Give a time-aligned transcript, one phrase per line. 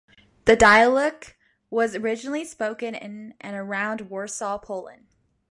[0.45, 1.35] The dialect
[1.69, 5.05] was originally spoken in and around Warsaw, Poland.